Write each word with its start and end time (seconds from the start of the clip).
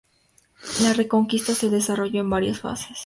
La 0.81 0.93
Reconquista 0.93 1.53
se 1.53 1.69
desarrolló 1.69 2.21
en 2.21 2.29
varias 2.31 2.59
fases. 2.61 2.97